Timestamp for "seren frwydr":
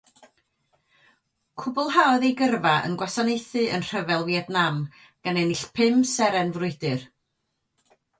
6.15-7.05